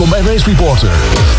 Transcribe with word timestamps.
Welkom 0.00 0.24
bij 0.24 0.32
Race 0.32 0.50
Reporter, 0.50 0.90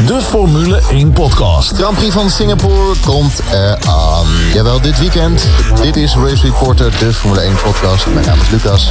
de 0.06 0.22
Formule 0.22 0.82
1 0.90 1.12
podcast. 1.12 1.72
Grand 1.74 1.98
Prix 1.98 2.14
van 2.14 2.30
Singapore 2.30 2.94
komt 3.06 3.42
eraan. 3.52 4.26
Jawel, 4.54 4.82
dit 4.82 5.00
weekend. 5.00 5.48
Dit 5.82 5.96
is 5.96 6.16
Race 6.16 6.46
Reporter, 6.46 6.92
de 7.00 7.14
Formule 7.14 7.42
1 7.42 7.56
podcast. 7.64 8.08
Mijn 8.08 8.26
naam 8.26 8.40
is 8.40 8.50
Lucas. 8.50 8.90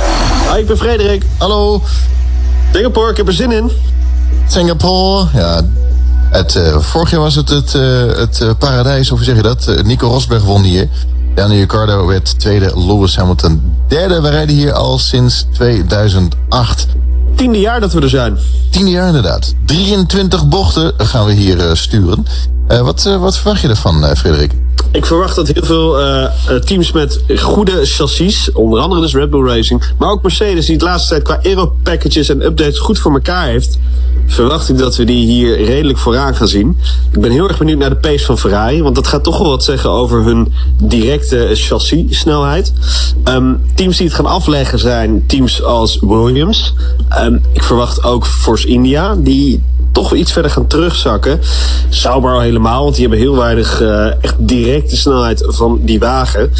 Hi, 0.52 0.58
ik 0.60 0.66
ben 0.66 0.76
Frederik. 0.76 1.24
Hallo, 1.38 1.82
Singapore, 2.72 3.10
ik 3.10 3.16
heb 3.16 3.26
er 3.26 3.32
zin 3.32 3.52
in. 3.52 3.70
Singapore. 4.48 5.26
Ja, 5.32 5.62
het, 6.30 6.56
eh, 6.56 6.78
vorig 6.78 7.10
jaar 7.10 7.20
was 7.20 7.34
het 7.34 7.48
het, 7.48 7.74
eh, 7.74 7.82
het 8.16 8.40
eh, 8.40 8.50
paradijs, 8.58 9.10
of 9.10 9.16
hoe 9.16 9.26
zeg 9.26 9.36
je 9.36 9.42
dat? 9.42 9.82
Nico 9.84 10.08
Rosberg 10.08 10.42
won 10.42 10.62
hier. 10.62 10.88
Daniel 11.34 11.58
Ricciardo 11.60 12.06
werd 12.06 12.38
tweede, 12.38 12.72
Lewis 12.74 13.16
Hamilton 13.16 13.74
derde. 13.88 14.20
We 14.20 14.30
rijden 14.30 14.56
hier 14.56 14.72
al 14.72 14.98
sinds 14.98 15.46
2008. 15.52 16.86
Tiende 17.40 17.60
jaar 17.60 17.80
dat 17.80 17.92
we 17.92 18.00
er 18.00 18.08
zijn. 18.08 18.38
Tiende 18.70 18.90
jaar 18.90 19.06
inderdaad. 19.06 19.54
23 19.64 20.48
bochten 20.48 20.92
gaan 20.96 21.26
we 21.26 21.32
hier 21.32 21.60
eh, 21.60 21.74
sturen. 21.74 22.26
Eh, 22.66 22.80
wat, 22.80 23.06
eh, 23.06 23.20
wat 23.20 23.36
verwacht 23.36 23.60
je 23.60 23.68
ervan, 23.68 24.16
Frederik? 24.16 24.52
Ik 24.92 25.06
verwacht 25.06 25.36
dat 25.36 25.48
heel 25.48 25.64
veel 25.64 25.96
teams 26.64 26.92
met 26.92 27.20
goede 27.36 27.84
chassis, 27.84 28.52
onder 28.52 28.80
andere 28.80 29.00
dus 29.00 29.14
Red 29.14 29.30
Bull 29.30 29.46
Racing, 29.46 29.82
maar 29.98 30.10
ook 30.10 30.22
Mercedes, 30.22 30.66
die 30.66 30.74
het 30.74 30.84
laatste 30.84 31.08
tijd 31.08 31.22
qua 31.22 31.40
aero-packages 31.42 32.28
en 32.28 32.44
updates 32.44 32.78
goed 32.78 32.98
voor 32.98 33.12
elkaar 33.12 33.46
heeft, 33.46 33.78
verwacht 34.30 34.68
ik 34.68 34.78
dat 34.78 34.96
we 34.96 35.04
die 35.04 35.26
hier 35.26 35.64
redelijk 35.64 35.98
vooraan 35.98 36.34
gaan 36.34 36.48
zien. 36.48 36.78
Ik 37.12 37.20
ben 37.20 37.30
heel 37.30 37.48
erg 37.48 37.58
benieuwd 37.58 37.78
naar 37.78 37.90
de 37.90 37.96
pace 37.96 38.24
van 38.24 38.38
Ferrari, 38.38 38.82
want 38.82 38.94
dat 38.94 39.06
gaat 39.06 39.24
toch 39.24 39.38
wel 39.38 39.48
wat 39.48 39.64
zeggen 39.64 39.90
over 39.90 40.24
hun 40.24 40.52
directe 40.82 41.50
chassis-snelheid. 41.52 42.72
Ehm, 43.24 43.54
teams 43.74 43.96
die 43.96 44.06
het 44.06 44.16
gaan 44.16 44.26
afleggen 44.26 44.78
zijn 44.78 45.26
teams 45.26 45.62
als 45.62 45.98
Williams. 46.00 46.74
Ehm, 47.08 47.38
ik 47.52 47.62
verwacht 47.62 48.04
ook 48.04 48.26
Force 48.26 48.66
India, 48.66 49.14
die 49.14 49.62
toch 49.92 50.14
iets 50.14 50.32
verder 50.32 50.50
gaan 50.50 50.66
terugzakken. 50.66 51.40
Sauber 51.88 52.32
al 52.32 52.40
helemaal, 52.40 52.82
want 52.82 52.94
die 52.94 53.06
hebben 53.08 53.24
heel 53.24 53.36
weinig 53.36 53.80
eh, 53.80 54.24
echt 54.24 54.34
directe 54.38 54.96
snelheid 54.96 55.44
van 55.46 55.80
die 55.82 55.98
wagen. 55.98 56.50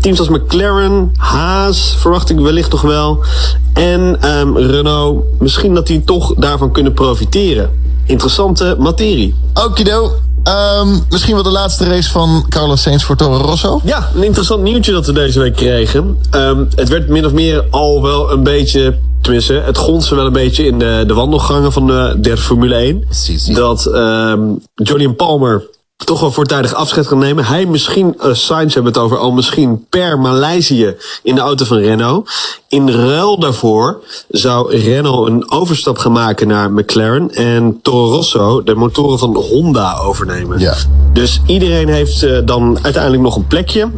Teams 0.00 0.18
als 0.18 0.28
McLaren, 0.28 1.12
Haas 1.16 1.94
verwacht 1.98 2.30
ik 2.30 2.38
wellicht 2.38 2.70
nog 2.70 2.82
wel. 2.82 3.24
En 3.72 4.16
ehm, 4.20 4.56
Renault, 4.56 5.24
misschien 5.38 5.74
dat 5.74 5.86
die 5.86 6.04
toch 6.04 6.34
daarvan 6.34 6.72
kunnen 6.72 6.92
profiteren. 6.92 7.70
Interessante 8.06 8.76
materie. 8.78 9.34
Okido. 9.54 10.12
Ehm 10.42 10.88
misschien 11.08 11.34
wel 11.34 11.42
de 11.42 11.50
laatste 11.50 11.84
race 11.84 12.10
van 12.10 12.46
Carlos 12.48 12.82
Sainz 12.82 13.04
voor 13.04 13.16
Toro 13.16 13.36
Rosso. 13.36 13.80
Ja, 13.84 14.10
een 14.14 14.22
interessant 14.22 14.62
nieuwtje 14.62 14.92
dat 14.92 15.06
we 15.06 15.12
deze 15.12 15.40
week 15.40 15.56
kregen. 15.56 16.18
Ehm, 16.30 16.64
het 16.74 16.88
werd 16.88 17.08
min 17.08 17.26
of 17.26 17.32
meer 17.32 17.64
al 17.70 18.02
wel 18.02 18.32
een 18.32 18.42
beetje. 18.42 18.98
Tenminste, 19.20 19.52
het 19.52 19.76
gonste 19.76 20.14
wel 20.14 20.26
een 20.26 20.32
beetje 20.32 20.64
in 20.64 20.78
de, 20.78 21.04
de 21.06 21.14
wandelgangen 21.14 21.72
van 21.72 21.86
de 21.86 22.16
derde 22.20 22.40
Formule 22.40 22.74
1. 22.74 23.00
Precies. 23.00 23.44
Dat 23.44 23.86
ehm 23.86 24.40
Julian 24.74 25.16
Palmer 25.16 25.64
toch 26.04 26.20
wel 26.20 26.32
voortijdig 26.32 26.74
afscheid 26.74 27.06
kan 27.06 27.18
nemen. 27.18 27.44
Hij 27.44 27.66
misschien, 27.66 28.16
uh, 28.24 28.34
Sainz 28.34 28.74
hebben 28.74 28.92
het 28.92 29.02
over, 29.02 29.18
al 29.18 29.32
misschien 29.32 29.86
per 29.88 30.18
Maleisië 30.18 30.94
in 31.22 31.34
de 31.34 31.40
auto 31.40 31.64
van 31.64 31.78
Renault. 31.78 32.30
In 32.68 32.90
ruil 32.90 33.38
daarvoor 33.38 34.02
zou 34.28 34.76
Renault 34.76 35.28
een 35.28 35.50
overstap 35.50 35.98
gaan 35.98 36.12
maken 36.12 36.48
naar 36.48 36.72
McLaren. 36.72 37.30
En 37.30 37.78
Toro 37.82 38.14
Rosso 38.14 38.62
de 38.62 38.74
motoren 38.74 39.18
van 39.18 39.36
Honda 39.36 39.98
overnemen. 39.98 40.58
Ja. 40.58 40.74
Dus 41.12 41.40
iedereen 41.46 41.88
heeft 41.88 42.22
eh, 42.22 42.38
dan 42.44 42.78
uiteindelijk 42.82 43.22
nog 43.22 43.36
een 43.36 43.46
plekje. 43.46 43.90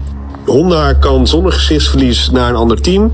Honda 0.47 0.93
kan 0.93 1.27
zonder 1.27 1.53
gezichtsverlies 1.53 2.31
naar 2.31 2.49
een 2.49 2.57
ander 2.57 2.81
team. 2.81 3.13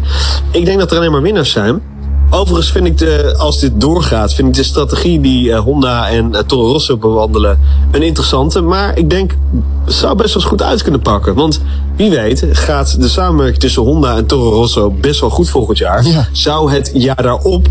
Ik 0.50 0.64
denk 0.64 0.78
dat 0.78 0.90
er 0.90 0.96
alleen 0.96 1.12
maar 1.12 1.22
winnaars 1.22 1.50
zijn. 1.50 1.82
Overigens 2.30 2.70
vind 2.70 2.86
ik, 2.86 2.98
de, 2.98 3.34
als 3.38 3.60
dit 3.60 3.80
doorgaat, 3.80 4.34
vind 4.34 4.48
ik 4.48 4.54
de 4.54 4.62
strategie 4.62 5.20
die 5.20 5.52
eh, 5.52 5.58
Honda 5.58 6.08
en 6.08 6.30
uh, 6.32 6.38
Toro 6.38 6.72
Rosso 6.72 6.96
bewandelen 6.96 7.58
een 7.90 8.02
interessante. 8.02 8.60
Maar 8.60 8.98
ik 8.98 9.10
denk, 9.10 9.36
het 9.84 9.94
zou 9.94 10.16
best 10.16 10.34
wel 10.34 10.42
eens 10.42 10.50
goed 10.50 10.62
uit 10.62 10.82
kunnen 10.82 11.00
pakken. 11.00 11.34
Want 11.34 11.60
wie 11.96 12.10
weet 12.10 12.46
gaat 12.50 13.00
de 13.00 13.08
samenwerking 13.08 13.60
tussen 13.60 13.82
Honda 13.82 14.16
en 14.16 14.26
Toro 14.26 14.50
Rosso 14.50 14.90
best 14.90 15.20
wel 15.20 15.30
goed 15.30 15.48
volgend 15.48 15.78
jaar. 15.78 16.06
Ja. 16.06 16.28
Zou 16.32 16.72
het 16.72 16.90
jaar 16.94 17.22
daarop, 17.22 17.66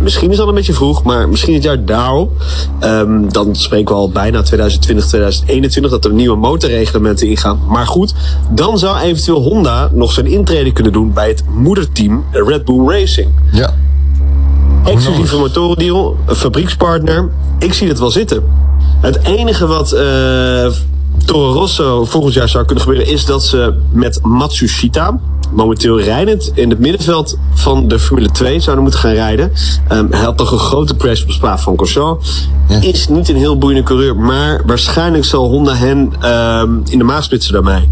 misschien 0.00 0.30
is 0.30 0.36
dat 0.36 0.48
een 0.48 0.54
beetje 0.54 0.72
vroeg, 0.72 1.02
maar 1.02 1.28
misschien 1.28 1.54
het 1.54 1.62
jaar 1.62 1.84
daarop, 1.84 2.32
ehm, 2.78 3.28
dan 3.28 3.56
spreken 3.56 3.94
we 3.94 4.00
al 4.00 4.10
bijna 4.10 4.42
2020, 4.42 5.06
2021, 5.06 5.90
dat 5.90 6.04
er 6.04 6.12
nieuwe 6.12 6.36
motorreglementen 6.36 7.28
ingaan. 7.28 7.60
Maar 7.68 7.86
goed, 7.86 8.14
dan 8.50 8.78
zou 8.78 8.98
eventueel 8.98 9.42
Honda 9.42 9.90
nog 9.92 10.12
zijn 10.12 10.26
intrede 10.26 10.72
kunnen 10.72 10.92
doen 10.92 11.12
bij 11.12 11.28
het 11.28 11.44
moederteam 11.54 12.24
Red 12.30 12.64
Bull 12.64 12.86
Racing. 12.86 13.28
Ja. 13.52 13.74
Exclusieve 14.84 15.36
motorendeal, 15.36 16.16
een 16.26 16.36
fabriekspartner. 16.36 17.30
Ik 17.58 17.72
zie 17.72 17.88
het 17.88 17.98
wel 17.98 18.10
zitten. 18.10 18.42
Het 19.00 19.24
enige 19.24 19.66
wat 19.66 19.92
eh 19.92 20.66
Toro 21.24 21.52
Rosso 21.52 22.04
volgend 22.04 22.34
jaar 22.34 22.48
zou 22.48 22.64
kunnen 22.64 22.84
gebeuren... 22.84 23.12
is 23.12 23.24
dat 23.24 23.44
ze 23.44 23.74
met 23.92 24.18
Matsushita, 24.22 25.20
momenteel 25.52 26.00
rijdend... 26.00 26.50
in 26.54 26.70
het 26.70 26.78
middenveld 26.78 27.38
van 27.54 27.88
de 27.88 27.98
Formule 27.98 28.30
2 28.30 28.60
zouden 28.60 28.82
moeten 28.84 29.00
gaan 29.00 29.12
rijden. 29.12 29.52
Ehm, 29.88 30.06
hij 30.10 30.20
had 30.20 30.38
nog 30.38 30.52
een 30.52 30.58
grote 30.58 30.96
crash 30.96 31.22
op 31.22 31.30
Spa 31.30 31.58
van 31.58 31.76
Corso. 31.76 32.20
Is 32.80 33.08
niet 33.08 33.28
een 33.28 33.36
heel 33.36 33.58
boeiende 33.58 33.82
coureur... 33.82 34.16
maar 34.16 34.62
waarschijnlijk 34.66 35.24
zal 35.24 35.48
Honda 35.48 35.74
hen 35.74 36.12
ehm, 36.20 36.70
in 36.84 36.98
de 36.98 37.04
maag 37.04 37.24
splitsen 37.24 37.52
daarmee. 37.52 37.88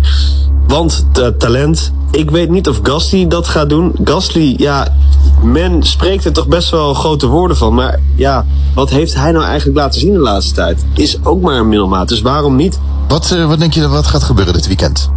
Want 0.68 1.06
de 1.12 1.34
talent, 1.38 1.92
ik 2.10 2.30
weet 2.30 2.50
niet 2.50 2.68
of 2.68 2.80
Gasly 2.82 3.28
dat 3.28 3.48
gaat 3.48 3.68
doen. 3.68 3.94
Gasly, 4.04 4.54
ja, 4.56 4.94
men 5.42 5.82
spreekt 5.82 6.24
er 6.24 6.32
toch 6.32 6.48
best 6.48 6.70
wel 6.70 6.94
grote 6.94 7.26
woorden 7.26 7.56
van. 7.56 7.74
Maar 7.74 8.00
ja, 8.14 8.44
wat 8.74 8.90
heeft 8.90 9.14
hij 9.14 9.32
nou 9.32 9.44
eigenlijk 9.44 9.78
laten 9.78 10.00
zien 10.00 10.12
de 10.12 10.18
laatste 10.18 10.54
tijd? 10.54 10.84
Is 10.94 11.18
ook 11.24 11.40
maar 11.40 11.58
een 11.58 11.68
middelmaat, 11.68 12.08
dus 12.08 12.20
waarom 12.20 12.56
niet? 12.56 12.80
Wat, 13.08 13.30
eh, 13.30 13.46
wat 13.46 13.58
denk 13.58 13.72
je 13.72 13.80
dat 13.80 13.90
wat 13.90 14.06
gaat 14.06 14.22
gebeuren 14.22 14.52
dit 14.52 14.66
weekend? 14.66 15.10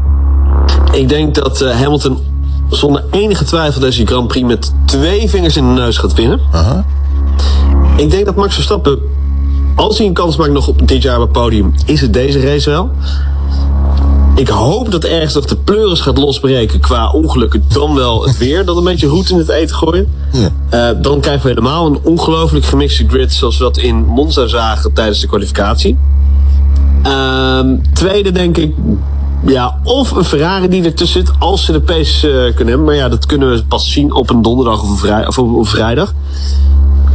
Ik 0.91 1.09
denk 1.09 1.35
dat 1.35 1.61
eh, 1.61 1.79
Hamilton 1.79 2.17
zonder 2.69 3.03
enige 3.11 3.43
twijfel 3.43 3.81
deze 3.81 4.05
Grand 4.05 4.27
Prix 4.27 4.47
met 4.47 4.73
twee 4.85 5.29
vingers 5.29 5.57
in 5.57 5.67
de 5.67 5.81
neus 5.81 5.97
gaat 5.97 6.13
winnen. 6.13 6.39
Ik 7.95 8.11
denk 8.11 8.25
dat 8.25 8.35
Max 8.35 8.53
Verstappen, 8.53 8.99
als 9.75 9.97
hij 9.97 10.07
een 10.07 10.13
kans 10.13 10.35
maakt 10.35 10.51
nog 10.51 10.67
op 10.67 10.87
dit 10.87 11.01
jaar 11.01 11.15
op 11.15 11.21
het 11.21 11.31
podium, 11.31 11.73
is 11.85 12.01
het 12.01 12.13
deze 12.13 12.39
race 12.39 12.69
wel. 12.69 12.89
Ik 14.35 14.47
hoop 14.47 14.91
dat 14.91 15.03
ergens 15.03 15.33
nog 15.33 15.45
de 15.45 15.55
pleuris 15.55 15.99
gaat 15.99 16.17
losbreken 16.17 16.79
qua 16.79 17.11
ongelukken. 17.11 17.63
Dan 17.73 17.95
wel 17.95 18.25
het 18.25 18.37
weer 18.37 18.65
dat 18.65 18.77
een 18.77 18.83
beetje 18.83 19.07
roet 19.07 19.29
in 19.29 19.37
het 19.37 19.49
eten 19.49 19.75
gooien. 19.75 20.13
Ja. 20.31 20.49
Eh, 20.69 21.01
dan 21.01 21.19
krijgen 21.19 21.43
we 21.43 21.49
helemaal 21.49 21.85
een 21.85 21.99
ongelooflijk 22.03 22.65
gemixte 22.65 23.07
grid 23.07 23.33
zoals 23.33 23.57
we 23.57 23.63
dat 23.63 23.77
in 23.77 24.05
Monza 24.05 24.47
zagen 24.47 24.93
tijdens 24.93 25.19
de 25.19 25.27
kwalificatie. 25.27 25.97
Ehm, 27.03 27.77
tweede 27.93 28.31
denk 28.31 28.57
ik, 28.57 28.73
ja, 29.45 29.79
of 29.83 30.11
een 30.11 30.23
Ferrari 30.23 30.67
die 30.67 30.83
ertussen 30.83 31.25
zit 31.25 31.35
als 31.39 31.65
ze 31.65 31.71
de 31.71 31.81
pace 31.81 32.27
eh, 32.27 32.55
kunnen 32.55 32.67
hebben. 32.67 32.83
Maar 32.83 32.95
ja, 32.95 33.09
dat 33.09 33.25
kunnen 33.25 33.51
we 33.51 33.63
pas 33.63 33.91
zien 33.91 34.13
op 34.13 34.29
een 34.29 34.41
donderdag 34.41 34.83
of 34.83 34.89
een, 34.89 34.97
vrij, 34.97 35.27
of 35.27 35.37
een 35.37 35.65
vrijdag. 35.65 36.13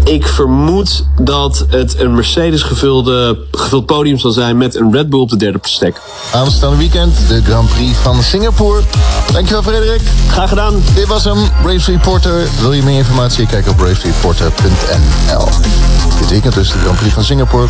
Ik 0.06 0.26
vermoed 0.26 1.04
dat 1.20 1.66
het 1.68 2.00
een 2.00 2.14
Mercedes 2.14 2.62
gevulde, 2.62 3.38
gevuld 3.50 3.86
podium 3.86 4.18
zal 4.18 4.30
zijn 4.30 4.56
met 4.56 4.74
een 4.74 4.92
Red 4.92 5.10
Bull 5.10 5.20
op 5.20 5.28
de 5.28 5.36
derde 5.36 5.58
stek. 5.62 6.00
Aanstaande 6.32 6.76
weekend 6.76 7.28
de 7.28 7.42
Grand 7.42 7.68
Prix 7.68 7.96
van 7.98 8.22
Singapore. 8.22 8.80
Dankjewel 9.32 9.62
Frederik. 9.62 10.00
Graag 10.28 10.48
gedaan. 10.48 10.82
Dit 10.94 11.06
was 11.06 11.24
hem, 11.24 11.38
Race 11.64 11.90
Reporter. 11.90 12.48
Wil 12.60 12.72
je 12.72 12.82
meer 12.82 12.98
informatie? 12.98 13.46
Kijk 13.46 13.68
op 13.68 13.80
racereporter.nl. 13.80 15.48
Dit 16.18 16.30
weekend 16.30 16.54
dus 16.54 16.72
de 16.72 16.78
Grand 16.78 16.98
Prix 16.98 17.14
van 17.14 17.24
Singapore. 17.24 17.68